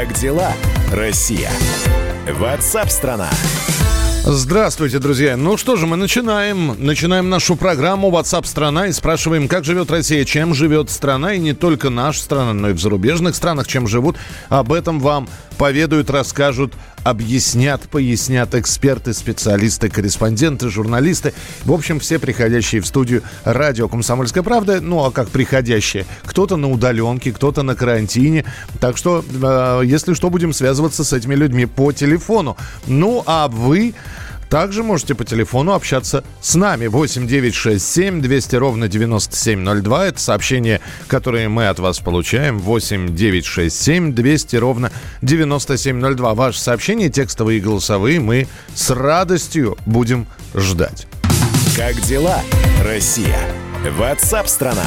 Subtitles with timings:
[0.00, 0.50] Как дела,
[0.90, 1.50] Россия?
[2.26, 3.28] Ватсап-страна!
[4.24, 5.36] Здравствуйте, друзья.
[5.36, 6.74] Ну что же, мы начинаем.
[6.78, 11.52] Начинаем нашу программу WhatsApp страна и спрашиваем, как живет Россия, чем живет страна, и не
[11.52, 14.16] только наша страна, но и в зарубежных странах, чем живут.
[14.48, 15.28] Об этом вам
[15.60, 16.72] поведают, расскажут,
[17.04, 21.34] объяснят, пояснят эксперты, специалисты, корреспонденты, журналисты.
[21.64, 24.80] В общем, все приходящие в студию радио «Комсомольская правда».
[24.80, 26.06] Ну, а как приходящие?
[26.24, 28.46] Кто-то на удаленке, кто-то на карантине.
[28.80, 32.56] Так что, э, если что, будем связываться с этими людьми по телефону.
[32.86, 33.92] Ну, а вы...
[34.50, 36.88] Также можете по телефону общаться с нами.
[36.88, 40.06] 8 9 6 7 200 ровно 9702.
[40.08, 42.58] Это сообщение, которое мы от вас получаем.
[42.58, 46.34] 8 9 6 7 200 ровно 9702.
[46.34, 51.06] Ваши сообщения, текстовые и голосовые, мы с радостью будем ждать.
[51.76, 52.42] Как дела,
[52.84, 53.38] Россия?
[53.96, 54.86] Ватсап-страна!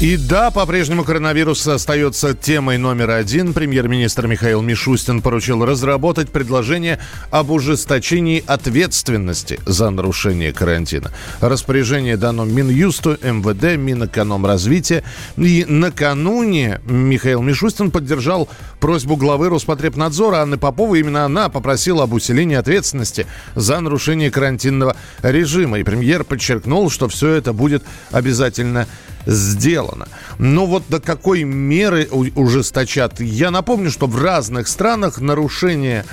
[0.00, 3.52] И да, по-прежнему коронавирус остается темой номер один.
[3.52, 6.98] Премьер-министр Михаил Мишустин поручил разработать предложение
[7.30, 11.12] об ужесточении ответственности за нарушение карантина.
[11.42, 15.04] Распоряжение дано Минюсту, МВД, Минэкономразвития.
[15.36, 18.48] И накануне Михаил Мишустин поддержал
[18.80, 21.00] просьбу главы Роспотребнадзора Анны Поповой.
[21.00, 25.78] Именно она попросила об усилении ответственности за нарушение карантинного режима.
[25.78, 28.86] И премьер подчеркнул, что все это будет обязательно
[29.26, 30.08] сделано.
[30.38, 33.20] Но вот до какой меры ужесточат?
[33.20, 36.04] Я напомню, что в разных странах нарушение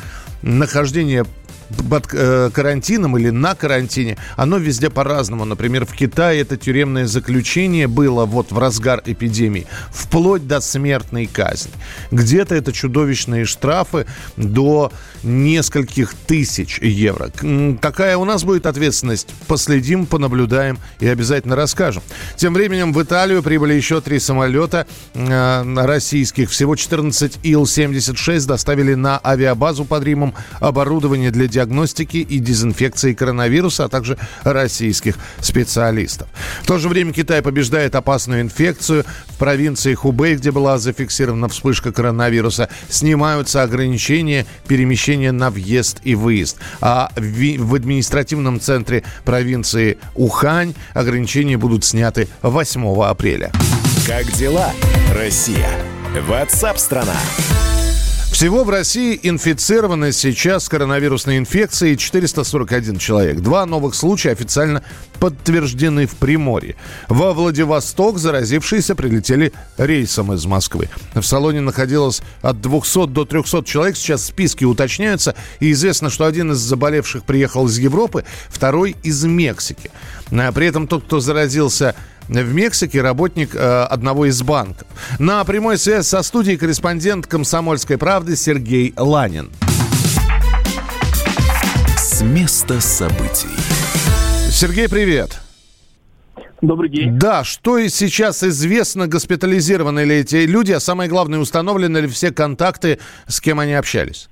[0.41, 1.25] нахождения
[1.89, 5.45] под э, карантином или на карантине, оно везде по-разному.
[5.45, 11.71] Например, в Китае это тюремное заключение было вот в разгар эпидемии, вплоть до смертной казни.
[12.11, 14.91] Где-то это чудовищные штрафы до
[15.23, 17.31] нескольких тысяч евро.
[17.81, 19.29] Какая у нас будет ответственность?
[19.47, 22.03] Последим, понаблюдаем и обязательно расскажем.
[22.35, 26.49] Тем временем в Италию прибыли еще три самолета э, российских.
[26.49, 33.89] Всего 14 Ил-76 доставили на авиабазу под Римом оборудование для диагностики и дезинфекции коронавируса, а
[33.89, 36.27] также российских специалистов.
[36.61, 39.05] В то же время Китай побеждает опасную инфекцию.
[39.27, 46.57] В провинции Хубэй, где была зафиксирована вспышка коронавируса, снимаются ограничения перемещения на въезд и выезд.
[46.79, 53.51] А в административном центре провинции Ухань ограничения будут сняты 8 апреля.
[54.05, 54.71] Как дела,
[55.11, 55.69] Россия?
[56.27, 57.17] Ватсап-страна!
[58.37, 63.39] Всего в России инфицированы сейчас коронавирусной инфекцией 441 человек.
[63.39, 64.83] Два новых случая официально
[65.19, 66.75] подтверждены в Приморье.
[67.09, 70.87] Во Владивосток заразившиеся прилетели рейсом из Москвы.
[71.15, 73.97] В салоне находилось от 200 до 300 человек.
[73.97, 75.33] Сейчас списки уточняются.
[75.59, 79.89] И известно, что один из заболевших приехал из Европы, второй из Мексики.
[80.29, 81.95] А при этом тот, кто заразился
[82.27, 84.87] в Мексике работник э, одного из банков.
[85.19, 89.49] На прямой связи со студией корреспондент «Комсомольской правды» Сергей Ланин.
[91.97, 93.47] С места событий.
[94.49, 95.39] Сергей, привет.
[96.61, 97.19] Добрый день.
[97.19, 102.31] Да, что и сейчас известно, госпитализированы ли эти люди, а самое главное, установлены ли все
[102.31, 104.29] контакты, с кем они общались?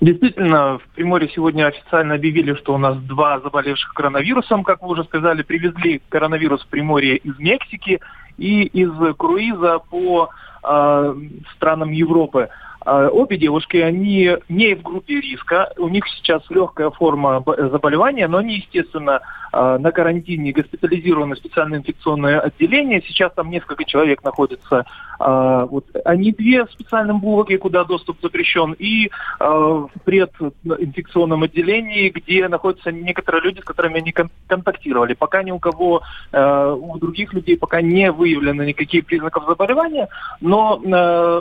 [0.00, 5.04] Действительно, в Приморье сегодня официально объявили, что у нас два заболевших коронавирусом, как вы уже
[5.04, 8.00] сказали, привезли коронавирус в Приморье из Мексики
[8.36, 10.30] и из круиза по
[10.62, 11.14] э,
[11.56, 12.48] странам Европы.
[12.88, 18.38] Э, обе девушки, они не в группе риска, у них сейчас легкая форма заболевания, но
[18.38, 19.20] они, естественно,
[19.52, 23.02] э, на карантине госпитализированы в специальное инфекционное отделение.
[23.06, 24.86] Сейчас там несколько человек находится.
[25.20, 32.48] Э, вот, они две в специальном блоке, куда доступ запрещен, и в прединфекционном отделении, где
[32.48, 34.12] находятся некоторые люди, с которыми они
[34.46, 35.14] контактировали.
[35.14, 40.08] Пока ни у кого, у других людей пока не выявлено никаких признаков заболевания,
[40.40, 40.76] но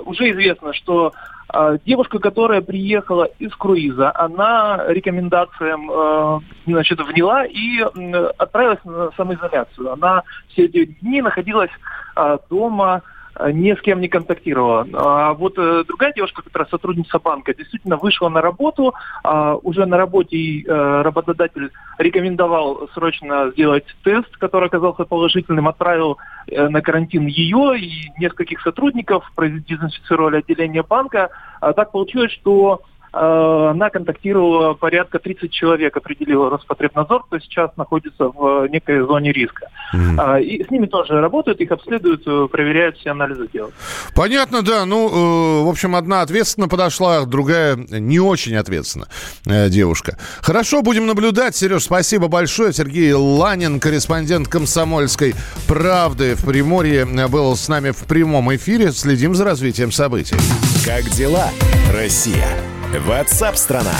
[0.05, 1.36] уже известно, что а,
[1.85, 7.79] девушка, которая приехала из круиза, она рекомендациям э, значит, вняла и
[8.37, 9.93] отправилась на самоизоляцию.
[9.93, 11.71] Она все эти дни находилась
[12.15, 13.01] а, дома,
[13.51, 14.87] ни с кем не контактировала.
[14.93, 18.93] А вот э, другая девушка, которая сотрудница банка, действительно вышла на работу.
[19.23, 26.17] А уже на работе э, работодатель рекомендовал срочно сделать тест, который оказался положительным, отправил
[26.47, 31.29] э, на карантин ее и нескольких сотрудников, дезинфицировали отделение банка.
[31.61, 38.29] А так получилось, что Э, она контактировала порядка 30 человек, определила Роспотребнадзор, кто сейчас находится
[38.29, 39.69] в некой зоне риска.
[39.93, 40.43] Mm-hmm.
[40.43, 43.73] И с ними тоже работают, их обследуют, э, проверяют, все анализы делают.
[44.15, 44.85] Понятно, да.
[44.85, 49.07] Ну, в общем, одна ответственно подошла, другая не очень ответственно
[49.45, 50.17] девушка.
[50.41, 51.55] Хорошо, будем наблюдать.
[51.55, 52.73] Сереж, спасибо большое.
[52.73, 55.33] Сергей Ланин, корреспондент «Комсомольской
[55.67, 58.91] правды» в Приморье, был с нами в прямом эфире.
[58.91, 60.37] Следим за развитием событий.
[60.85, 61.49] Как дела,
[61.93, 62.47] Россия?
[62.93, 63.95] Ватсап-страна!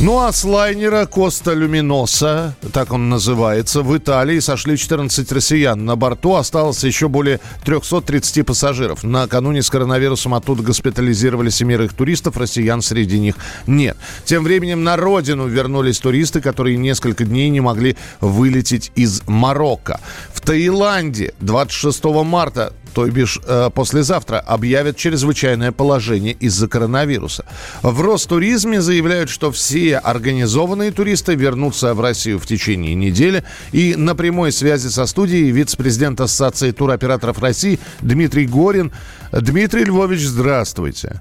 [0.00, 5.84] Ну а с лайнера Коста Люминоса, так он называется, в Италии сошли 14 россиян.
[5.84, 9.02] На борту осталось еще более 330 пассажиров.
[9.02, 13.34] Накануне с коронавирусом оттуда госпитализировали семерых туристов, россиян среди них
[13.66, 13.96] нет.
[14.24, 20.00] Тем временем на родину вернулись туристы, которые несколько дней не могли вылететь из Марокко.
[20.32, 27.44] В Таиланде 26 марта то бишь э, послезавтра, объявят чрезвычайное положение из-за коронавируса.
[27.80, 33.44] В Ростуризме заявляют, что все организованные туристы вернутся в Россию в течение недели.
[33.70, 38.90] И на прямой связи со студией вице-президент Ассоциации туроператоров России Дмитрий Горин.
[39.30, 41.20] Дмитрий Львович, здравствуйте.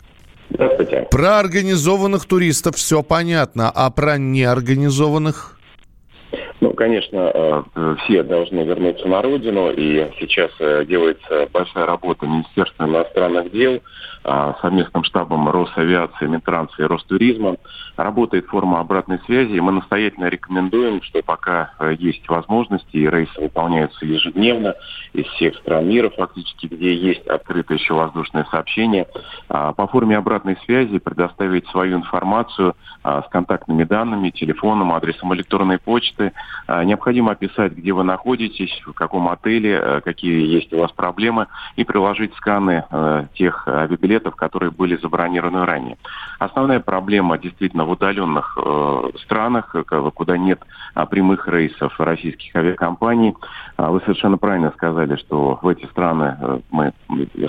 [0.49, 1.07] Здравствуйте.
[1.11, 5.56] Про организованных туристов все понятно, а про неорганизованных?
[6.59, 12.85] Ну, конечно, э, все должны вернуться на родину, и сейчас э, делается большая работа Министерства
[12.85, 13.79] иностранных дел
[14.23, 17.57] совместным штабом Росавиации, Минтранса и Ростуризма.
[17.95, 23.39] Работает форма обратной связи, и мы настоятельно рекомендуем, что пока э, есть возможности, и рейсы
[23.39, 24.75] выполняются ежедневно
[25.13, 29.07] из всех стран мира фактически, где есть открытое еще воздушное сообщение,
[29.49, 35.79] а, по форме обратной связи предоставить свою информацию а, с контактными данными, телефоном, адресом электронной
[35.79, 36.33] почты,
[36.67, 41.47] а, необходимо описать, где вы находитесь, в каком отеле, э, какие есть у вас проблемы,
[41.75, 45.97] и приложить сканы э, тех авиабилетов, которые были забронированы ранее.
[46.39, 49.75] Основная проблема действительно в удаленных э, странах,
[50.13, 50.59] куда нет
[50.93, 53.35] а, прямых рейсов российских авиакомпаний.
[53.77, 56.93] А, вы совершенно правильно сказали, что в эти страны мы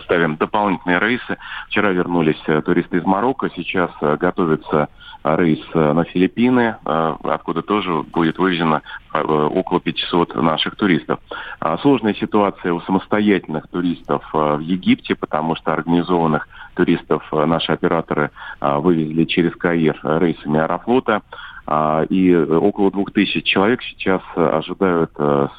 [0.05, 1.37] ставим дополнительные рейсы.
[1.69, 4.89] Вчера вернулись туристы из Марокко, сейчас готовится
[5.25, 8.83] рейс на Филиппины, откуда тоже будет вывезено
[9.15, 11.19] Э, около 500 наших туристов.
[11.61, 17.73] А, сложная ситуация у самостоятельных туристов э, в Египте, потому что организованных туристов э, наши
[17.73, 18.31] операторы
[18.61, 21.23] вывезли через Каир рейсами Аэрофлота.
[21.71, 25.13] А, и около двух тысяч человек сейчас ожидают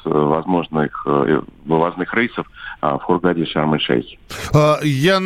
[0.04, 1.06] возможных
[1.64, 2.50] вывозных рейсов
[2.80, 4.18] в Хургаде и шейхе
[4.82, 5.20] Я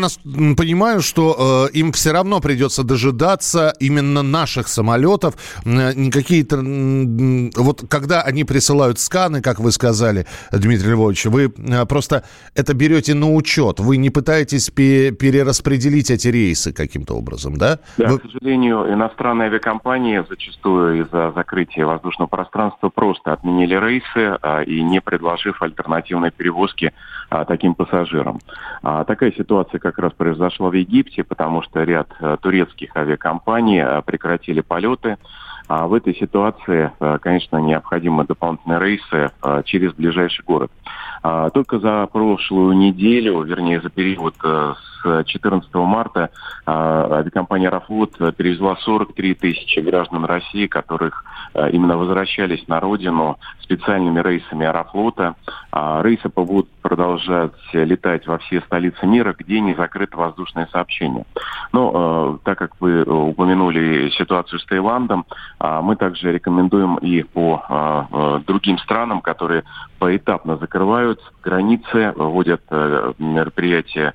[0.56, 5.34] понимаю, что им все равно придется дожидаться именно наших самолетов.
[5.64, 6.62] Какие-то...
[7.56, 11.48] Вот когда они присылают сканы, как вы сказали, Дмитрий Львович, вы
[11.88, 12.24] просто
[12.54, 13.80] это берете на учет.
[13.80, 17.78] Вы не пытаетесь перераспределить эти рейсы каким-то образом, да?
[17.96, 18.18] Да, вы...
[18.18, 25.00] к сожалению, иностранные авиакомпании зачастую из-за закрытия воздушного пространства просто отменили рейсы а, и не
[25.00, 26.92] предложив альтернативной перевозки
[27.34, 28.38] а, таким пассажирам.
[28.84, 32.08] А, такая ситуация как раз произошла в Египте, потому что ряд
[32.42, 35.18] турецких авиакомпаний прекратили полеты.
[35.66, 36.92] А в этой ситуации,
[37.22, 39.30] конечно, необходимы дополнительные рейсы
[39.64, 40.70] через ближайший город.
[41.54, 44.93] Только за прошлую неделю, вернее, за период с
[45.24, 46.30] 14 марта
[46.66, 51.24] авиакомпания «Аэрофлот» перевезла 43 тысячи граждан России, которых
[51.72, 55.34] именно возвращались на родину специальными рейсами «Аэрофлота».
[55.72, 61.24] Рейсы будут продолжать летать во все столицы мира, где не закрыто воздушное сообщение.
[61.72, 65.26] Но так как вы упомянули ситуацию с Таиландом,
[65.60, 69.64] мы также рекомендуем и по другим странам, которые
[69.98, 72.62] поэтапно закрывают границы, вводят
[73.18, 74.14] мероприятия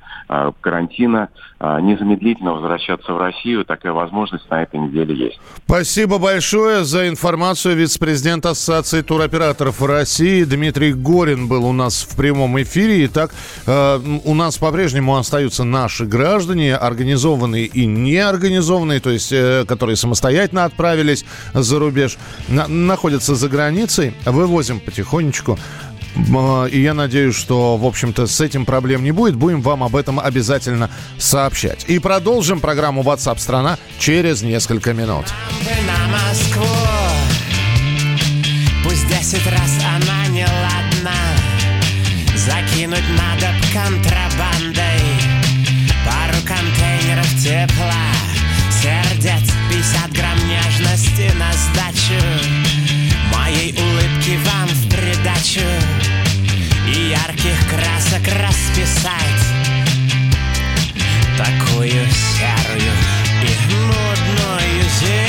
[0.79, 3.65] карантина, э, незамедлительно возвращаться в Россию.
[3.65, 5.39] Такая возможность на этой неделе есть.
[5.65, 7.75] Спасибо большое за информацию.
[7.75, 13.05] Вице-президент Ассоциации туроператоров России Дмитрий Горин был у нас в прямом эфире.
[13.05, 13.31] Итак,
[13.67, 19.33] у нас по-прежнему остаются наши граждане, организованные и неорганизованные, то есть
[19.67, 22.17] которые самостоятельно отправились за рубеж,
[22.47, 24.13] находятся за границей.
[24.25, 25.57] Вывозим потихонечку
[26.15, 29.35] и я надеюсь, что, в общем-то, с этим проблем не будет.
[29.35, 31.85] Будем вам об этом обязательно сообщать.
[31.87, 35.25] И продолжим программу WhatsApp страна через несколько минут.
[38.83, 41.39] Пусть десять раз она не ладна.
[42.49, 45.01] Закинуть надо контрабандой
[46.05, 48.09] Пару контейнеров тепла
[48.81, 52.68] Сердец 50 грамм нежности на сдачу
[53.49, 55.65] Моей улыбки вам в придачу.
[56.87, 59.43] И ярких красок расписать.
[61.35, 62.93] Такую серую
[63.41, 65.28] и нудную дела,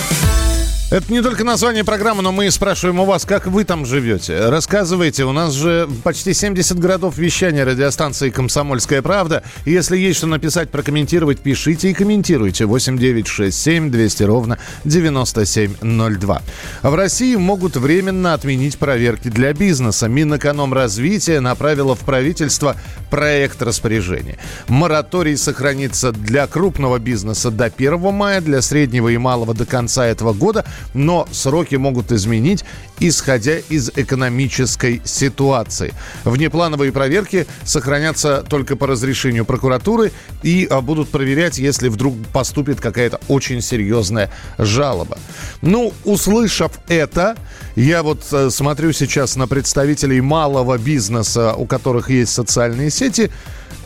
[0.91, 4.49] Это не только название программы, но мы спрашиваем у вас, как вы там живете.
[4.49, 9.41] Рассказывайте, у нас же почти 70 городов вещания радиостанции «Комсомольская правда».
[9.65, 12.65] Если есть что написать, прокомментировать, пишите и комментируйте.
[12.65, 16.41] 8967 200 ровно 9702.
[16.83, 20.09] В России могут временно отменить проверки для бизнеса.
[20.09, 22.75] Минэкономразвития направила в правительство
[23.09, 24.37] проект распоряжения.
[24.67, 30.33] Мораторий сохранится для крупного бизнеса до 1 мая, для среднего и малого до конца этого
[30.33, 32.63] года– но сроки могут изменить,
[32.99, 35.93] исходя из экономической ситуации.
[36.23, 40.11] Внеплановые проверки сохранятся только по разрешению прокуратуры
[40.43, 45.17] и а, будут проверять, если вдруг поступит какая-то очень серьезная жалоба.
[45.61, 47.35] Ну, услышав это,
[47.75, 53.31] я вот э, смотрю сейчас на представителей малого бизнеса, у которых есть социальные сети.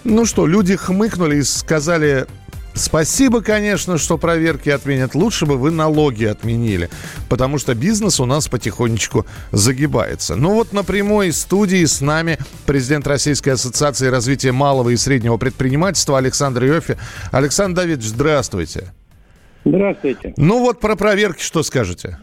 [0.03, 2.27] Ну что, люди хмыкнули и сказали,
[2.75, 5.15] Спасибо, конечно, что проверки отменят.
[5.15, 6.89] Лучше бы вы налоги отменили,
[7.29, 10.35] потому что бизнес у нас потихонечку загибается.
[10.35, 16.17] Ну вот на прямой студии с нами президент Российской ассоциации развития малого и среднего предпринимательства
[16.17, 16.97] Александр Йофи.
[17.31, 18.93] Александр Давидович, здравствуйте.
[19.63, 20.33] Здравствуйте.
[20.35, 22.19] Ну вот про проверки что скажете?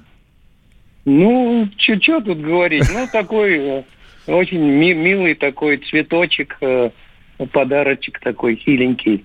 [1.07, 2.85] Ну, что тут говорить?
[2.93, 3.83] Ну, такой э,
[4.27, 6.91] очень милый такой цветочек, э,
[7.53, 9.25] подарочек такой хиленький.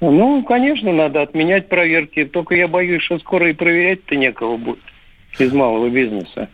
[0.00, 2.24] Ну, конечно, надо отменять проверки.
[2.24, 4.80] Только я боюсь, что скоро и проверять-то некого будет
[5.38, 6.48] из малого бизнеса.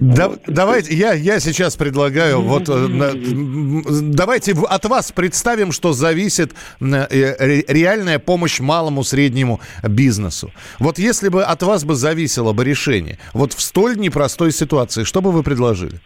[0.00, 2.86] Да, давайте, я, я сейчас предлагаю, вот, э,
[4.14, 10.50] давайте от вас представим, что зависит э, реальная помощь малому, среднему бизнесу.
[10.78, 15.20] Вот если бы от вас бы зависело бы решение, вот в столь непростой ситуации, что
[15.20, 16.00] бы вы предложили?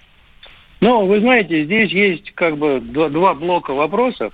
[0.81, 4.33] Ну, вы знаете, здесь есть как бы два, два блока вопросов.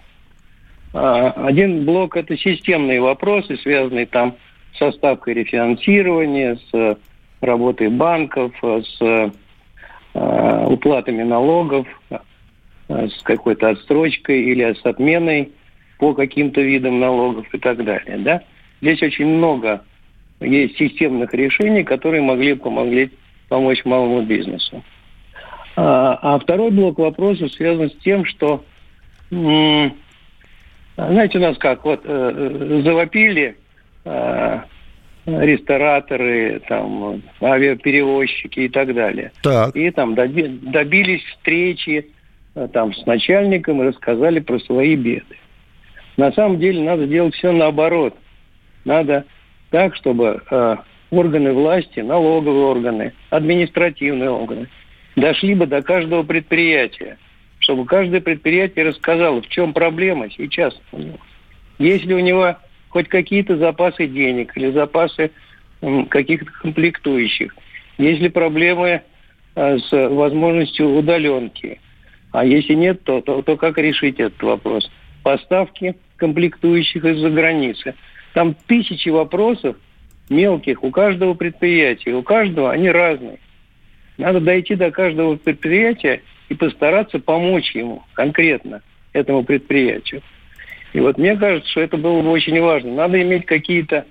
[0.99, 4.37] А, один блок– это системные вопросы, связанные там
[4.79, 6.99] со ставкой рефинансирования, с
[7.43, 9.33] работой банков, с
[10.15, 12.23] а, уплатами налогов, а,
[12.89, 15.53] с какой-то отстрочкой или с отменой
[15.99, 18.17] по каким-то видам налогов и так далее.
[18.19, 18.43] Да?
[18.81, 19.83] Здесь очень много
[20.41, 23.11] есть системных решений, которые могли помогли
[23.51, 24.83] помочь малому бизнесу.
[25.77, 28.65] А, второй блок вопросов связан с тем, что
[30.97, 33.57] знаете, у нас как, вот э, завопили
[34.05, 34.61] э,
[35.27, 39.33] рестораторы, там, авиаперевозчики и так далее.
[39.43, 39.75] Так.
[39.77, 42.09] И там доби, добились встречи
[42.55, 45.37] э, там, с начальником и рассказали про свои беды.
[46.17, 48.15] На самом деле надо делать все наоборот.
[48.85, 49.25] Надо
[49.71, 50.77] так, чтобы э,
[51.11, 54.69] органы власти, налоговые органы, административные органы
[55.17, 57.19] дошли бы до каждого предприятия
[57.67, 61.19] чтобы каждое предприятие рассказало, в чем проблема сейчас у него.
[61.81, 62.57] Есть ли у него
[62.91, 65.33] хоть какие-то запасы денег или запасы
[66.09, 67.55] каких-то комплектующих.
[67.99, 69.03] Есть ли проблемы
[69.57, 71.81] э, с возможностью удаленки.
[72.31, 74.91] А если нет, то, то, то как решить этот вопрос?
[75.25, 77.95] Поставки комплектующих из-за границы.
[78.33, 79.77] Там тысячи вопросов
[80.31, 82.15] мелких у каждого предприятия.
[82.15, 83.41] У каждого они разные.
[84.19, 90.23] Надо дойти до каждого предприятия и постараться помочь ему конкретно, этому предприятию.
[90.93, 92.93] И вот мне кажется, что это было бы очень важно.
[92.93, 94.07] Надо иметь какие-то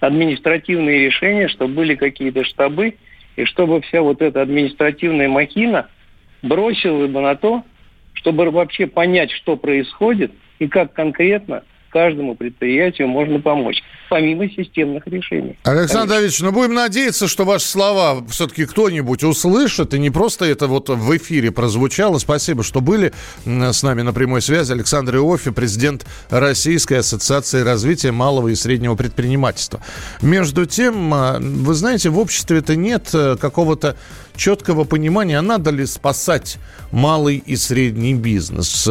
[0.00, 2.96] административные решения, чтобы были какие-то штабы,
[3.36, 5.88] и чтобы вся вот эта административная махина
[6.42, 7.64] бросила бы на то,
[8.12, 15.56] чтобы вообще понять, что происходит и как конкретно каждому предприятию можно помочь, помимо системных решений.
[15.62, 20.66] Александр Давидович, ну будем надеяться, что ваши слова все-таки кто-нибудь услышит, и не просто это
[20.66, 22.18] вот в эфире прозвучало.
[22.18, 23.12] Спасибо, что были
[23.46, 24.72] с нами на прямой связи.
[24.72, 29.80] Александр Иофи, президент Российской ассоциации развития малого и среднего предпринимательства.
[30.20, 33.96] Между тем, а, вы знаете, в обществе это нет э, какого-то
[34.34, 36.58] четкого понимания, а надо ли спасать
[36.90, 38.88] малый и средний бизнес.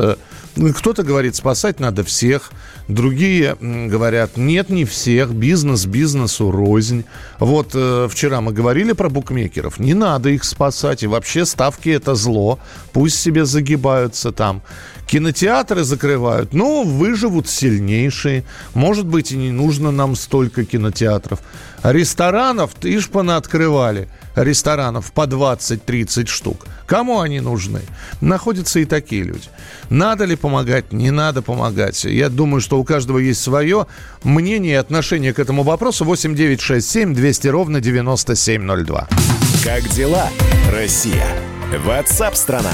[0.55, 2.51] Кто-то говорит, спасать надо всех.
[2.87, 5.31] Другие говорят, нет, не всех.
[5.31, 7.05] Бизнес бизнесу рознь.
[7.39, 9.79] Вот э, вчера мы говорили про букмекеров.
[9.79, 11.03] Не надо их спасать.
[11.03, 12.59] И вообще ставки это зло.
[12.91, 14.61] Пусть себе загибаются там.
[15.07, 16.53] Кинотеатры закрывают.
[16.53, 18.43] Ну, выживут сильнейшие.
[18.73, 21.39] Может быть, и не нужно нам столько кинотеатров.
[21.83, 26.65] Ресторанов, ж открывали ресторанов по 20-30 штук.
[26.85, 27.81] Кому они нужны?
[28.21, 29.49] Находятся и такие люди.
[29.89, 30.91] Надо ли помогать?
[30.91, 32.03] Не надо помогать.
[32.03, 33.87] Я думаю, что у каждого есть свое
[34.23, 36.05] мнение и отношение к этому вопросу.
[36.05, 39.07] 8 9 6 7 200 ровно 9702.
[39.63, 40.29] Как дела,
[40.71, 41.27] Россия?
[41.85, 42.73] Ватсап-страна!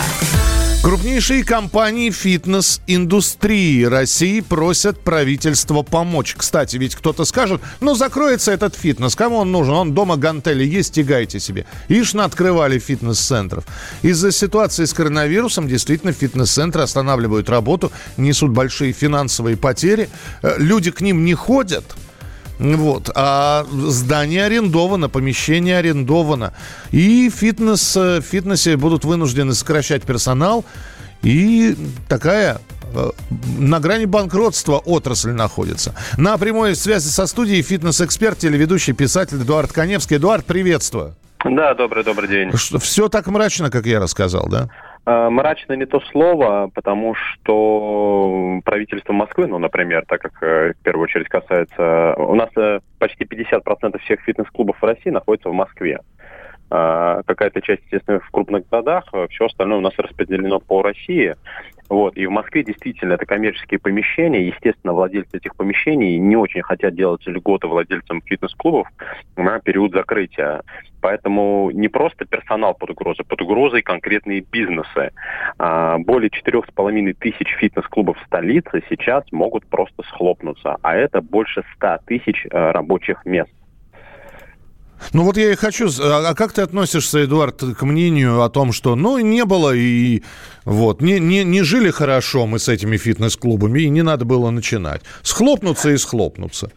[0.81, 6.35] Крупнейшие компании фитнес-индустрии России просят правительство помочь.
[6.37, 9.73] Кстати, ведь кто-то скажет, ну закроется этот фитнес, кому он нужен?
[9.73, 11.65] Он дома гантели есть, тягайте себе.
[11.89, 13.65] Ишь, открывали фитнес-центров.
[14.03, 20.09] Из-за ситуации с коронавирусом действительно фитнес-центры останавливают работу, несут большие финансовые потери.
[20.41, 21.83] Э, люди к ним не ходят,
[22.59, 23.09] вот.
[23.15, 26.53] А здание арендовано, помещение арендовано.
[26.91, 30.65] И фитнес, в фитнесе будут вынуждены сокращать персонал.
[31.21, 31.75] И
[32.07, 32.59] такая
[32.93, 33.09] э,
[33.57, 35.95] на грани банкротства отрасль находится.
[36.17, 40.17] На прямой связи со студией фитнес-эксперт, телеведущий, писатель Эдуард Коневский.
[40.17, 41.15] Эдуард, приветствую.
[41.45, 42.55] Да, добрый, добрый день.
[42.57, 44.69] Что, все так мрачно, как я рассказал, да?
[45.11, 50.83] А, мрачно не то слово, потому что правительство Москвы, ну, например, так как э, в
[50.83, 52.13] первую очередь касается...
[52.15, 55.99] У нас э, почти 50% всех фитнес-клубов в России находится в Москве.
[56.69, 61.35] Какая-то часть, естественно, в крупных городах, все остальное у нас распределено по России.
[61.89, 62.15] Вот.
[62.17, 64.47] И в Москве действительно это коммерческие помещения.
[64.47, 68.87] Естественно, владельцы этих помещений не очень хотят делать льготы владельцам фитнес-клубов
[69.35, 70.61] на период закрытия.
[71.01, 75.11] Поэтому не просто персонал под угрозой, под угрозой конкретные бизнесы.
[75.57, 80.77] А, более четырех с половиной тысяч фитнес-клубов в столице сейчас могут просто схлопнуться.
[80.81, 83.51] А это больше ста тысяч э, рабочих мест.
[85.13, 85.89] Ну вот я и хочу...
[86.01, 90.23] А, а как ты относишься, Эдуард, к мнению о том, что, ну, не было и
[90.65, 95.01] вот, не, не, не жили хорошо мы с этими фитнес-клубами, и не надо было начинать.
[95.23, 96.71] Схлопнуться и схлопнуться.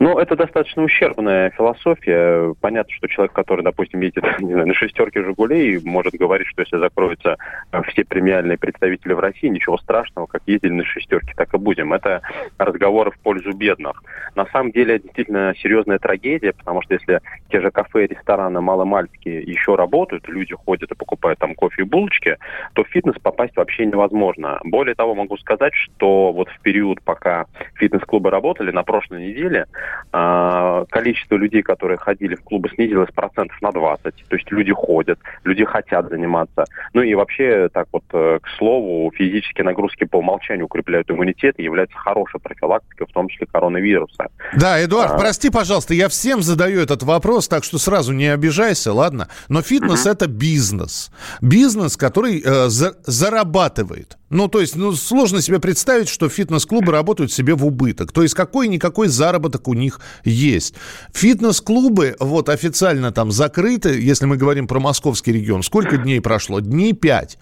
[0.00, 2.54] Ну, это достаточно ущербная философия.
[2.60, 6.78] Понятно, что человек, который, допустим, едет не знаю, на шестерке «Жигулей», может говорить, что если
[6.78, 7.36] закроются
[7.72, 11.92] э, все премиальные представители в России, ничего страшного, как ездили на шестерке, так и будем.
[11.92, 12.22] Это
[12.58, 14.02] разговоры в пользу бедных.
[14.36, 19.74] На самом деле, действительно серьезная трагедия, потому что если те же кафе, рестораны маломальские еще
[19.74, 22.36] работают, люди ходят и покупают там кофе и булочки,
[22.74, 24.60] то в фитнес попасть вообще невозможно.
[24.62, 29.66] Более того, могу сказать, что вот в период, пока фитнес-клубы работали, на прошлой неделе
[30.10, 34.02] количество людей, которые ходили в клубы, снизилось процентов на 20.
[34.28, 36.64] То есть люди ходят, люди хотят заниматься.
[36.94, 41.62] Ну и вообще, так вот, э, к слову, физические нагрузки по умолчанию укрепляют иммунитет и
[41.62, 44.28] являются хорошей профилактикой, в том числе коронавируса.
[44.54, 45.18] Да, Эдуард, а...
[45.18, 49.28] прости, пожалуйста, я всем задаю этот вопрос, так что сразу не обижайся, ладно?
[49.48, 50.12] Но фитнес mm-hmm.
[50.12, 51.10] это бизнес.
[51.40, 54.16] Бизнес, который э, за- зарабатывает.
[54.30, 58.12] Ну, то есть, ну, сложно себе представить, что фитнес-клубы работают себе в убыток.
[58.12, 60.74] То есть, какой-никакой заработок у них есть.
[61.14, 65.62] Фитнес-клубы, вот, официально там закрыты, если мы говорим про московский регион.
[65.62, 66.60] Сколько дней прошло?
[66.60, 67.38] Дней пять.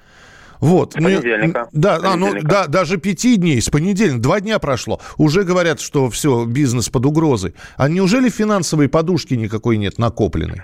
[0.61, 0.93] Вот.
[0.93, 1.69] С понедельника.
[1.73, 5.01] Да, а, ну, да, даже пяти дней, с понедельника, два дня прошло.
[5.17, 7.55] Уже говорят, что все, бизнес под угрозой.
[7.77, 10.63] А неужели финансовой подушки никакой нет накопленной?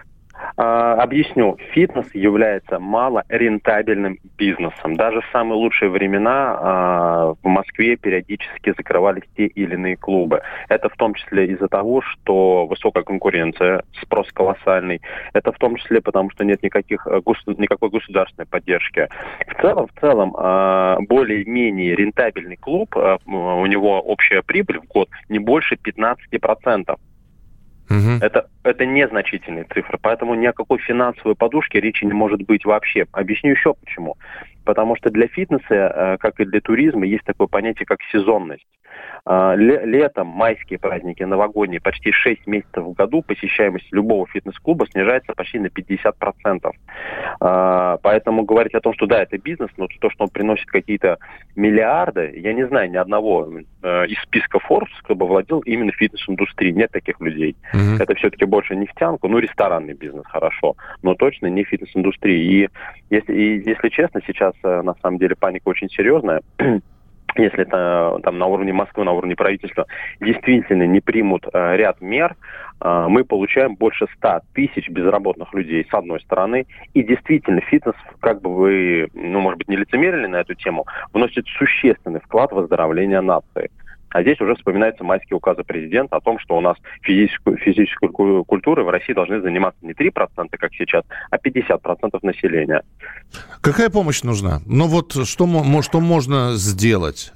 [0.56, 1.56] А, объясню.
[1.72, 4.94] Фитнес является малорентабельным бизнесом.
[4.94, 10.42] Даже в самые лучшие времена а, в Москве периодически закрывались те или иные клубы.
[10.68, 15.00] Это в том числе из-за того, что высокая конкуренция, спрос колоссальный.
[15.32, 17.20] Это в том числе потому, что нет никаких, э,
[17.58, 19.08] никакой государственной поддержки.
[19.46, 25.38] В целом, в целом, а, более-менее рентабельный клуб, у него общая прибыль в год не
[25.38, 26.98] больше 15%.
[27.92, 28.24] Угу.
[28.24, 33.06] Это, это незначительные цифры, поэтому ни о какой финансовой подушке речи не может быть вообще.
[33.12, 34.16] Объясню еще почему.
[34.64, 38.66] Потому что для фитнеса, э, как и для туризма, есть такое понятие, как сезонность.
[39.24, 45.60] А, летом, майские праздники, новогодние, почти 6 месяцев в году посещаемость любого фитнес-клуба снижается почти
[45.60, 46.72] на 50%.
[47.40, 51.18] А, поэтому говорить о том, что да, это бизнес, но то, что он приносит какие-то
[51.54, 53.48] миллиарды, я не знаю ни одного
[53.82, 56.72] э, из списка Forbes, кто бы владел именно фитнес-индустрией.
[56.72, 57.54] Нет таких людей.
[57.74, 58.02] Mm-hmm.
[58.02, 62.38] Это все-таки больше нефтянку, ну, ресторанный бизнес, хорошо, но точно не фитнес-индустрия.
[62.38, 62.68] И
[63.10, 66.42] если, и, если честно, сейчас э, на самом деле паника очень серьезная
[67.36, 69.86] если это там на уровне Москвы, на уровне правительства,
[70.20, 72.36] действительно не примут э, ряд мер,
[72.84, 78.42] а, мы получаем больше 100 тысяч безработных людей, с одной стороны, и действительно фитнес, как
[78.42, 83.20] бы вы, ну, может быть, не лицемерили на эту тему, вносит существенный вклад в выздоровление
[83.20, 83.70] нации.
[84.12, 88.84] А здесь уже вспоминаются майские указы президента о том, что у нас физическую, физической культурой
[88.84, 90.10] в России должны заниматься не 3%,
[90.50, 92.82] как сейчас, а 50% населения.
[93.60, 94.60] Какая помощь нужна?
[94.66, 95.46] Ну вот что,
[95.82, 97.32] что можно сделать?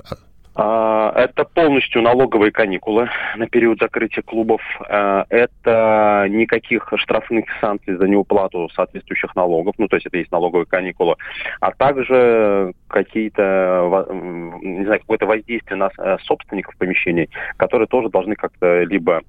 [0.58, 4.62] А, это полностью налоговые каникулы на период закрытия клубов.
[4.88, 10.64] А, это никаких штрафных санкций за неуплату соответствующих налогов, ну то есть это есть налоговые
[10.64, 11.16] каникулы,
[11.60, 14.06] а также какие-то,
[14.62, 19.22] не знаю, какое-то воздействие на э, собственников помещений, которые тоже должны как-то либо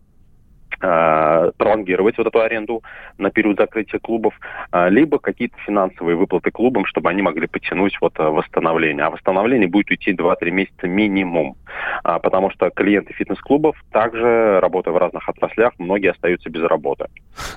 [0.80, 2.84] пролонгировать вот эту аренду
[3.18, 4.34] на период закрытия клубов,
[4.72, 9.06] э, либо какие-то финансовые выплаты клубам, чтобы они могли потянуть вот э, восстановление.
[9.06, 11.56] А восстановление будет идти 2-3 месяца минимум,
[12.04, 17.08] а, потому что клиенты фитнес-клубов также, работая в разных отраслях, многие остаются без работы.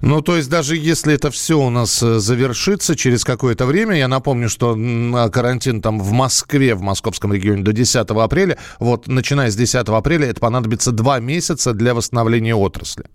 [0.01, 4.49] Ну, то есть даже если это все у нас завершится через какое-то время, я напомню,
[4.49, 4.77] что
[5.33, 10.27] карантин там в Москве, в московском регионе до 10 апреля, вот начиная с 10 апреля
[10.27, 13.10] это понадобится 2 месяца для восстановления отрасли.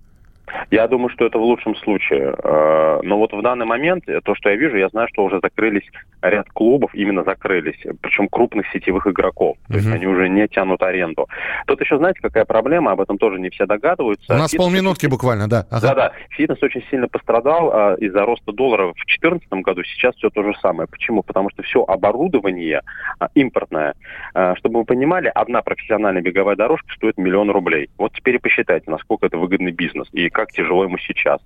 [0.75, 2.35] Я думаю, что это в лучшем случае.
[2.43, 5.39] Э, но вот в данный момент, э, то, что я вижу, я знаю, что уже
[5.41, 5.89] закрылись
[6.21, 9.55] ряд клубов, именно закрылись, причем крупных сетевых игроков.
[9.69, 11.29] То есть они уже не тянут аренду.
[11.65, 14.33] Тут еще, знаете, какая проблема, об этом тоже не все догадываются.
[14.33, 15.11] У нас фитнес полминутки очень...
[15.11, 15.65] буквально, да.
[15.69, 15.88] Ага.
[15.88, 16.11] Да-да.
[16.31, 19.81] Фитнес очень сильно пострадал а, из-за роста доллара в 2014 году.
[19.83, 20.89] Сейчас все то же самое.
[20.89, 21.23] Почему?
[21.23, 22.81] Потому что все оборудование
[23.19, 23.93] а, импортное.
[24.33, 27.89] А, чтобы вы понимали, одна профессиональная беговая дорожка стоит миллион рублей.
[27.97, 31.39] Вот теперь и посчитайте, насколько это выгодный бизнес и как тяжело ему сейчас.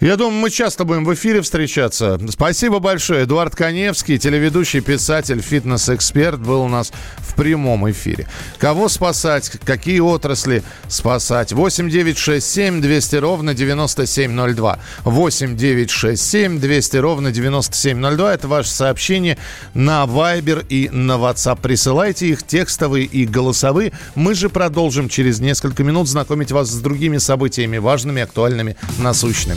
[0.00, 2.18] Я думаю, мы часто будем в эфире встречаться.
[2.30, 3.24] Спасибо большое.
[3.24, 8.26] Эдуард Коневский, телеведущий, писатель, фитнес-эксперт, был у нас в прямом эфире.
[8.58, 9.50] Кого спасать?
[9.64, 11.52] Какие отрасли спасать?
[11.52, 14.78] 8 9 6 7 200 ровно 9702.
[15.04, 18.34] 8 9 6 7 200 ровно 9702.
[18.34, 19.38] Это ваше сообщение
[19.74, 21.60] на Viber и на WhatsApp.
[21.60, 23.92] Присылайте их текстовые и голосовые.
[24.14, 29.49] Мы же продолжим через несколько минут знакомить вас с другими событиями, важными, актуальными, насущными.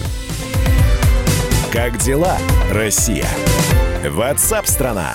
[1.72, 2.38] Как дела,
[2.72, 3.28] Россия?
[4.04, 5.14] Ватсап-страна!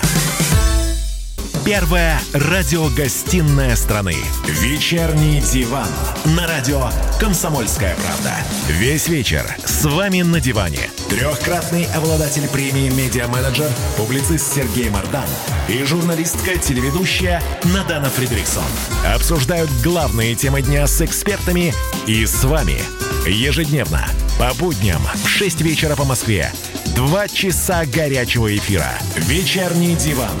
[1.65, 4.15] Первая радиогостинная страны.
[4.47, 5.87] Вечерний диван.
[6.35, 6.89] На радио
[7.19, 8.33] «Комсомольская правда».
[8.67, 10.89] Весь вечер с вами на диване.
[11.09, 15.27] Трехкратный обладатель премии «Медиа-менеджер», публицист Сергей Мардан
[15.67, 18.63] и журналистка-телеведущая Надана Фридриксон.
[19.05, 21.73] Обсуждают главные темы дня с экспертами
[22.07, 22.81] и с вами.
[23.27, 24.05] Ежедневно
[24.39, 26.51] по будням в 6 вечера по Москве.
[26.95, 28.91] Два часа горячего эфира.
[29.17, 30.35] Вечерний диван.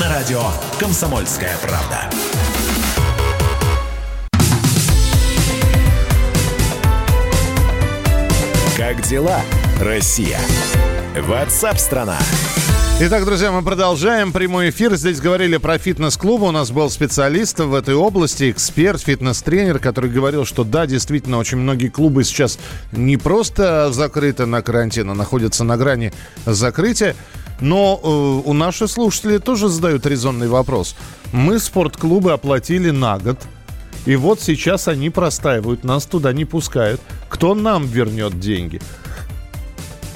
[0.00, 0.42] На радио
[0.78, 2.10] «Комсомольская правда».
[8.76, 9.40] Как дела,
[9.80, 10.40] Россия?
[11.16, 12.18] Ватсап-страна!
[13.00, 14.94] Итак, друзья, мы продолжаем прямой эфир.
[14.94, 16.42] Здесь говорили про фитнес-клуб.
[16.42, 21.58] У нас был специалист в этой области, эксперт, фитнес-тренер, который говорил, что да, действительно, очень
[21.58, 22.56] многие клубы сейчас
[22.92, 26.12] не просто закрыты на карантин, а находятся на грани
[26.46, 27.16] закрытия.
[27.60, 30.94] Но э, у наших слушателей тоже задают резонный вопрос.
[31.32, 33.40] Мы спортклубы оплатили на год.
[34.06, 37.00] И вот сейчас они простаивают, нас туда не пускают.
[37.28, 38.80] Кто нам вернет деньги?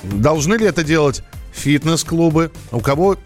[0.04, 3.16] Должны ли это делать фитнес-клубы, у кого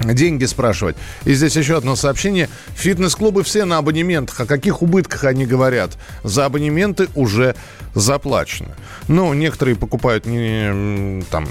[0.00, 0.96] деньги спрашивать.
[1.24, 2.48] И здесь еще одно сообщение.
[2.74, 4.40] Фитнес-клубы все на абонементах.
[4.40, 5.96] О каких убытках они говорят?
[6.22, 7.54] За абонементы уже
[7.94, 8.74] заплачено.
[9.08, 11.48] Ну, некоторые покупают не там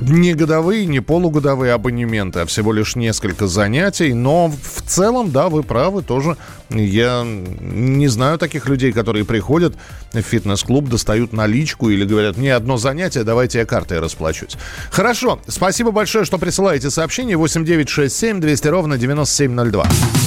[0.00, 4.12] не годовые, не полугодовые абонементы, а всего лишь несколько занятий.
[4.12, 6.36] Но в целом, да, вы правы, тоже
[6.70, 9.74] я не знаю таких людей, которые приходят
[10.12, 14.56] в фитнес-клуб, достают наличку или говорят, мне одно занятие, давайте я картой расплачусь.
[14.90, 19.86] Хорошо, спасибо большое, что присылаете сообщение 8967 200 ровно 9702.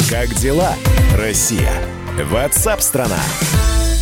[0.09, 0.75] Как дела,
[1.17, 1.71] Россия?
[2.29, 3.19] Ватсап-страна!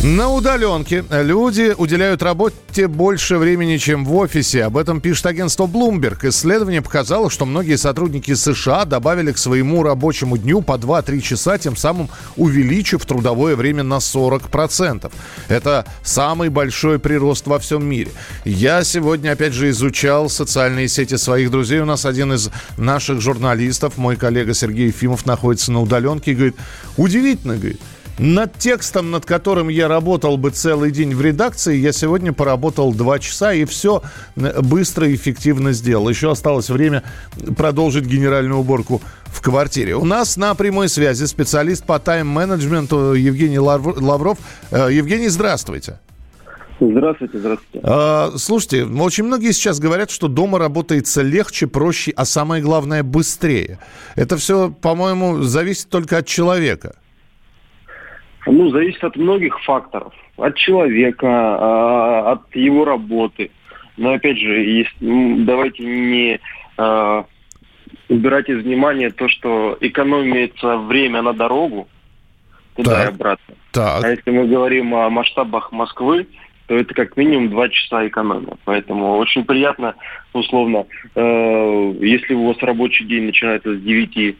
[0.02, 4.64] На удаленке люди уделяют работе больше времени, чем в офисе.
[4.64, 6.26] Об этом пишет агентство Bloomberg.
[6.26, 11.76] Исследование показало, что многие сотрудники США добавили к своему рабочему дню по 2-3 часа, тем
[11.76, 15.12] самым увеличив трудовое время на 40%.
[15.48, 18.10] Это самый большой прирост во всем мире.
[18.46, 21.80] Я сегодня, опять же, изучал социальные сети своих друзей.
[21.80, 26.56] У нас один из наших журналистов, мой коллега Сергей Ефимов, находится на удаленке и говорит,
[26.96, 27.82] удивительно, говорит,
[28.20, 33.18] над текстом, над которым я работал бы целый день в редакции, я сегодня поработал два
[33.18, 34.02] часа и все
[34.36, 36.06] быстро и эффективно сделал.
[36.08, 37.02] Еще осталось время
[37.56, 39.96] продолжить генеральную уборку в квартире.
[39.96, 44.38] У нас на прямой связи специалист по тайм-менеджменту Евгений Лавров.
[44.70, 45.98] Э, Евгений, здравствуйте.
[46.78, 47.80] Здравствуйте, здравствуйте.
[47.82, 53.78] А, слушайте, очень многие сейчас говорят, что дома работается легче, проще, а самое главное быстрее.
[54.14, 56.96] Это все, по-моему, зависит только от человека.
[58.46, 60.12] Ну, зависит от многих факторов.
[60.36, 63.50] От человека, а, от его работы.
[63.96, 66.40] Но опять же, давайте не
[66.78, 67.24] а,
[68.08, 71.88] убирать из внимания то, что экономится время на дорогу
[72.76, 73.54] туда так, и обратно.
[73.72, 74.04] Так.
[74.04, 76.26] А если мы говорим о масштабах Москвы,
[76.66, 78.56] то это как минимум два часа экономия.
[78.64, 79.96] Поэтому очень приятно,
[80.32, 84.36] условно, э, если у вас рабочий день начинается с 9,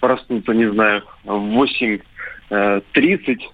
[0.00, 2.00] проснуться, не знаю, в 8
[2.50, 3.48] Э, 30,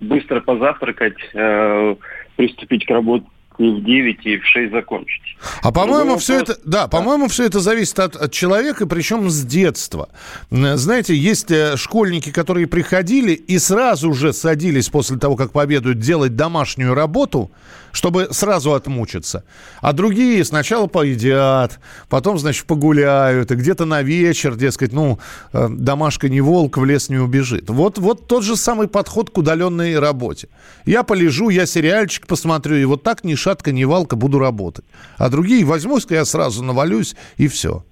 [0.00, 1.96] быстро позавтракать, э,
[2.36, 3.26] приступить к работе
[3.58, 5.22] не в 9 и в 6 закончить.
[5.62, 6.88] А по-моему, ну, все это, да, да.
[6.88, 10.08] по-моему, все это зависит от, от человека, причем с детства.
[10.50, 16.36] Знаете, есть э, школьники, которые приходили и сразу же садились после того, как победуют, делать
[16.36, 17.50] домашнюю работу,
[17.92, 19.44] чтобы сразу отмучиться.
[19.80, 25.18] А другие сначала поедят, потом, значит, погуляют, и где-то на вечер, дескать, ну,
[25.52, 27.70] э, домашка не волк, в лес не убежит.
[27.70, 30.48] Вот, вот тот же самый подход к удаленной работе.
[30.84, 34.84] Я полежу, я сериальчик посмотрю, и вот так ни шатка, ни валка буду работать.
[35.18, 37.84] А другие возьмусь, я сразу навалюсь, и все.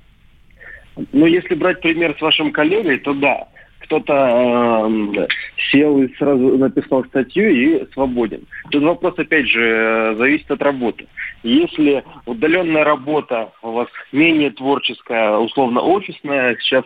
[1.13, 3.49] Ну, если брать пример с вашим коллегой, то да
[3.81, 5.27] кто-то э,
[5.71, 8.41] сел и сразу написал статью и свободен.
[8.71, 11.07] Тут вопрос, опять же, э, зависит от работы.
[11.43, 16.85] Если удаленная работа у вас менее творческая, условно офисная, сейчас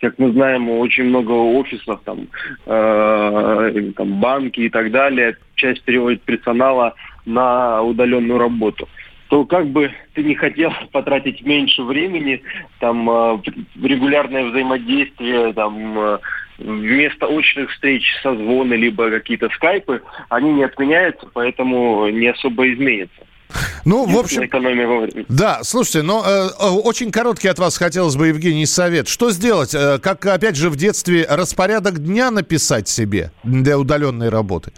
[0.00, 2.28] как мы знаем, очень много офисов, там,
[2.66, 6.94] э, там банки и так далее, часть переводит персонала
[7.26, 8.88] на удаленную работу
[9.28, 12.42] то как бы ты не хотел потратить меньше времени,
[12.78, 13.38] там э,
[13.82, 16.18] регулярное взаимодействие, там э,
[16.58, 23.22] вместо очных встреч созвоны, либо какие-то скайпы, они не отменяются, поэтому не особо изменится.
[23.84, 28.28] Ну, в общем, экономия Да, слушайте, но э, э, очень короткий от вас хотелось бы,
[28.28, 29.06] Евгений, совет.
[29.06, 29.72] Что сделать?
[29.74, 34.72] Э, как, опять же, в детстве распорядок дня написать себе для удаленной работы?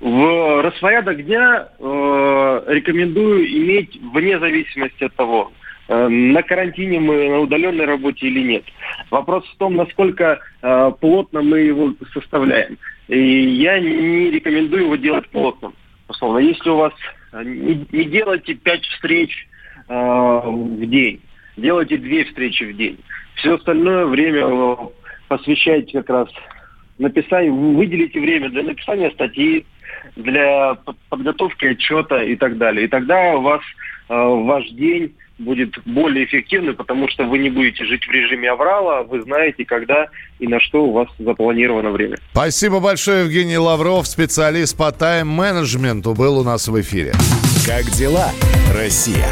[0.00, 5.50] В распорядок дня э, рекомендую иметь вне зависимости от того,
[5.88, 8.64] э, на карантине мы на удаленной работе или нет.
[9.10, 12.78] Вопрос в том, насколько э, плотно мы его составляем.
[13.08, 15.74] И я не рекомендую его делать плотным.
[16.06, 16.92] Условно, если у вас
[17.32, 19.48] э, не, не делайте пять встреч
[19.88, 21.20] э, в день,
[21.56, 22.98] делайте две встречи в день.
[23.34, 24.76] Все остальное время э,
[25.26, 26.28] посвящайте как раз
[26.98, 29.66] написанию, выделите время для написания статьи,
[30.16, 30.76] для
[31.08, 32.86] подготовки отчета и так далее.
[32.86, 33.60] И тогда у вас
[34.08, 39.02] э, ваш день будет более эффективным, потому что вы не будете жить в режиме аврала,
[39.02, 42.16] вы знаете, когда и на что у вас запланировано время.
[42.32, 47.12] Спасибо большое, Евгений Лавров, специалист по тайм-менеджменту, был у нас в эфире.
[47.66, 48.30] Как дела,
[48.74, 49.28] Россия?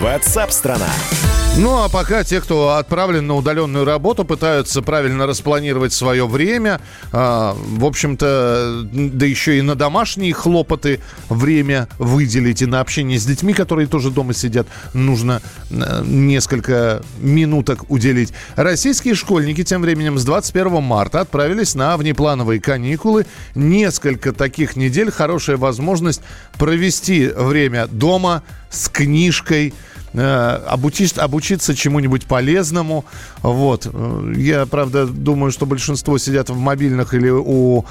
[0.00, 1.41] Ватсап-страна!
[1.58, 6.80] Ну а пока те, кто отправлен на удаленную работу, пытаются правильно распланировать свое время,
[7.12, 13.26] а, в общем-то, да еще и на домашние хлопоты время выделить, и на общение с
[13.26, 18.32] детьми, которые тоже дома сидят, нужно а, несколько минуток уделить.
[18.56, 23.26] Российские школьники тем временем с 21 марта отправились на внеплановые каникулы.
[23.54, 26.22] Несколько таких недель хорошая возможность
[26.58, 29.74] провести время дома с книжкой,
[30.14, 33.04] Э, обучиться, обучиться чему-нибудь полезному.
[33.42, 33.88] Вот.
[34.36, 37.84] Я, правда, думаю, что большинство сидят в мобильных или у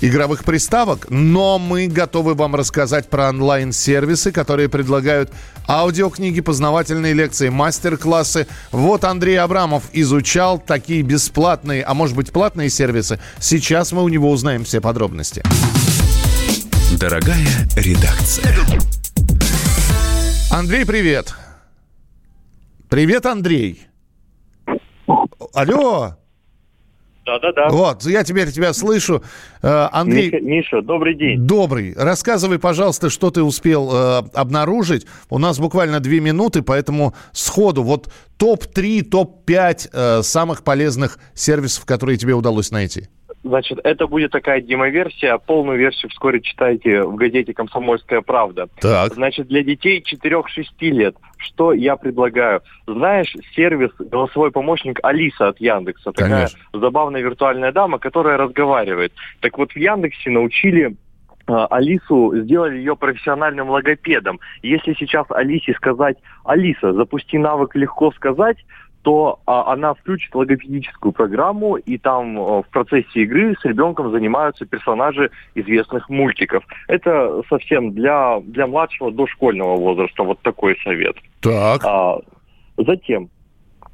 [0.00, 5.32] игровых приставок, но мы готовы вам рассказать про онлайн-сервисы, которые предлагают
[5.66, 8.46] аудиокниги, познавательные лекции, мастер-классы.
[8.70, 13.18] Вот Андрей Абрамов изучал такие бесплатные, а может быть платные сервисы.
[13.40, 15.42] Сейчас мы у него узнаем все подробности.
[16.98, 18.54] Дорогая редакция.
[20.50, 21.34] Андрей, привет.
[22.88, 23.82] Привет, Андрей.
[25.52, 26.16] Алло.
[27.26, 27.68] Да-да-да.
[27.68, 29.22] Вот, я теперь тебя слышу.
[29.60, 30.30] Э, Андрей...
[30.30, 31.46] Миша, Миша, добрый день.
[31.46, 31.92] Добрый.
[31.94, 35.06] Рассказывай, пожалуйста, что ты успел э, обнаружить.
[35.28, 37.82] У нас буквально две минуты, поэтому сходу.
[37.82, 43.08] Вот топ-3, топ-5 э, самых полезных сервисов, которые тебе удалось найти.
[43.48, 45.38] Значит, это будет такая демоверсия.
[45.38, 48.68] Полную версию вскоре читайте в газете «Комсомольская правда».
[48.78, 49.14] Так.
[49.14, 50.42] Значит, для детей 4-6
[50.80, 52.62] лет что я предлагаю?
[52.86, 56.10] Знаешь, сервис голосовой помощник Алиса от Яндекса.
[56.12, 56.58] Такая Конечно.
[56.72, 59.12] забавная виртуальная дама, которая разговаривает.
[59.40, 60.96] Так вот, в Яндексе научили
[61.46, 64.40] а, Алису сделали ее профессиональным логопедом.
[64.62, 68.58] Если сейчас Алисе сказать, Алиса, запусти навык легко сказать,
[69.08, 74.66] то а, она включит логопедическую программу, и там а, в процессе игры с ребенком занимаются
[74.66, 76.62] персонажи известных мультиков.
[76.88, 81.16] Это совсем для, для младшего дошкольного возраста вот такой совет.
[81.40, 81.82] Так.
[81.86, 82.18] А,
[82.76, 83.30] затем,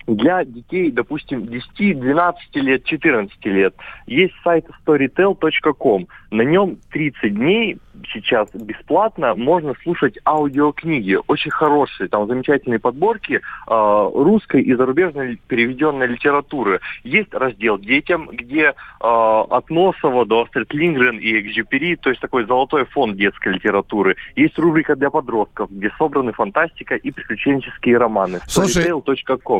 [0.06, 3.74] для детей, допустим, 10, 12 лет, 14 лет.
[4.06, 6.06] Есть сайт storytel.com.
[6.30, 7.78] На нем 30 дней
[8.12, 16.06] сейчас бесплатно можно слушать аудиокниги, очень хорошие, там замечательные подборки э, русской и зарубежной переведенной
[16.06, 16.80] литературы.
[17.02, 22.46] Есть раздел детям, где э, от Носова до Астрид Лингрен и Экзюпери, то есть такой
[22.46, 24.16] золотой фонд детской литературы.
[24.36, 28.40] Есть рубрика для подростков, где собраны фантастика и приключенческие романы.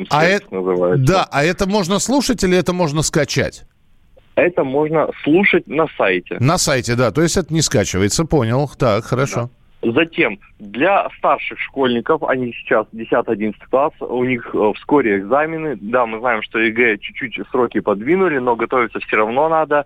[0.09, 1.07] Слушай, а это, называется.
[1.07, 3.65] Да, а это можно слушать или это можно скачать?
[4.37, 6.37] Это можно слушать на сайте.
[6.41, 7.11] На сайте, да.
[7.13, 8.69] То есть это не скачивается, понял.
[8.79, 9.51] Так, хорошо.
[9.83, 9.93] Да.
[9.93, 15.77] Затем, для старших школьников, они сейчас 10-11 класс, у них э, вскоре экзамены.
[15.81, 19.85] Да, мы знаем, что ЕГЭ чуть-чуть сроки подвинули, но готовиться все равно надо.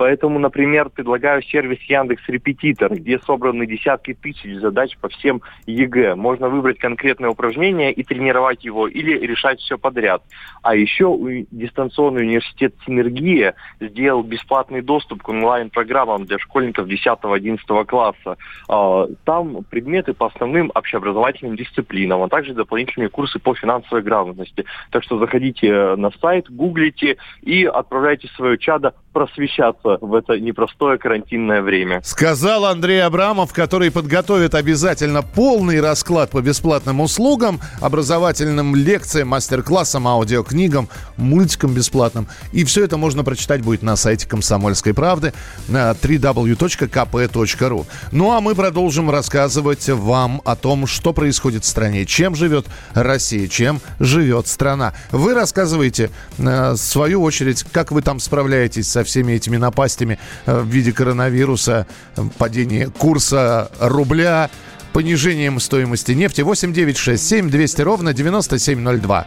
[0.00, 6.14] Поэтому, например, предлагаю сервис Яндекс Репетитор, где собраны десятки тысяч задач по всем ЕГЭ.
[6.14, 10.22] Можно выбрать конкретное упражнение и тренировать его, или решать все подряд.
[10.62, 18.38] А еще дистанционный университет «Синергия» сделал бесплатный доступ к онлайн-программам для школьников 10-11 класса.
[18.70, 24.64] А, там предметы по основным общеобразовательным дисциплинам, а также дополнительные курсы по финансовой грамотности.
[24.92, 31.62] Так что заходите на сайт, гуглите и отправляйте свое чадо просвещаться в это непростое карантинное
[31.62, 32.00] время.
[32.04, 40.88] Сказал Андрей Абрамов, который подготовит обязательно полный расклад по бесплатным услугам, образовательным лекциям, мастер-классам, аудиокнигам,
[41.16, 42.28] мультикам бесплатным.
[42.52, 45.32] И все это можно прочитать будет на сайте «Комсомольской правды»
[45.68, 47.86] на www.kp.ru.
[48.12, 53.48] Ну а мы продолжим рассказывать вам о том, что происходит в стране, чем живет Россия,
[53.48, 54.94] чем живет страна.
[55.10, 60.60] Вы рассказываете, э, в свою очередь, как вы там справляетесь со всеми этими напастями э,
[60.60, 61.86] в виде коронавируса,
[62.16, 64.50] э, падения курса рубля,
[64.92, 66.42] понижением стоимости нефти.
[66.42, 69.26] 8 9 6 7 200 ровно 9702.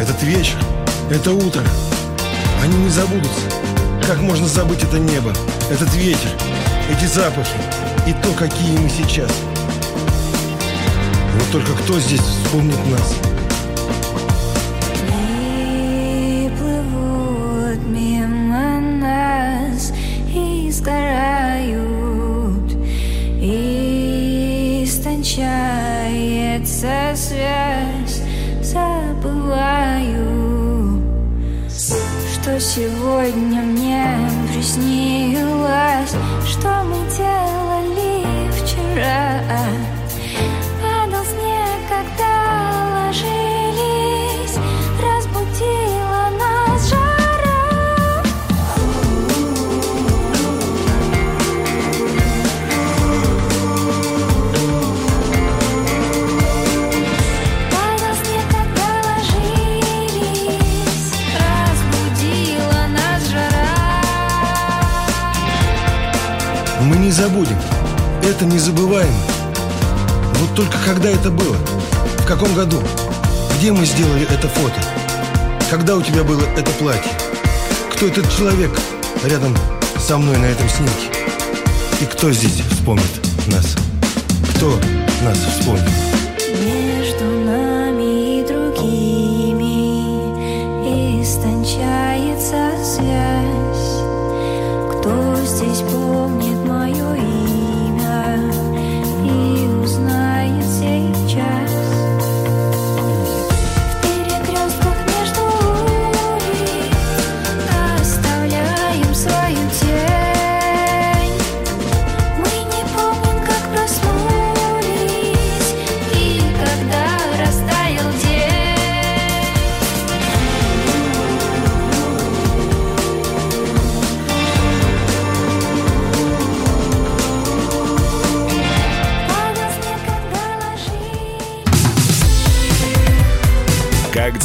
[0.00, 0.56] Этот вечер,
[1.10, 1.62] это утро.
[2.62, 3.40] Они не забудутся.
[4.04, 5.32] Как можно забыть это небо,
[5.70, 6.30] этот ветер,
[6.90, 7.56] эти запахи
[8.08, 9.30] и то, какие мы сейчас.
[11.34, 13.39] Вот только кто здесь вспомнит нас?
[26.80, 28.22] Истончается связь
[28.62, 30.22] Забываю
[31.68, 34.16] Что сегодня мне
[34.50, 36.14] приснилось
[36.46, 39.40] Что мы делали вчера
[68.70, 69.12] Это незабываемо.
[70.34, 71.56] Вот только когда это было?
[72.18, 72.80] В каком году?
[73.58, 74.80] Где мы сделали это фото?
[75.70, 77.10] Когда у тебя было это платье?
[77.92, 78.70] Кто этот человек
[79.24, 79.56] рядом
[79.98, 81.08] со мной на этом снимке?
[82.00, 83.10] И кто здесь вспомнит
[83.48, 83.76] нас?
[84.54, 84.78] Кто
[85.22, 86.19] нас вспомнит?